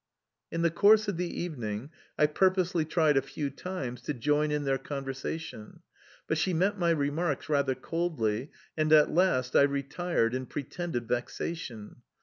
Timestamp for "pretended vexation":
10.47-11.97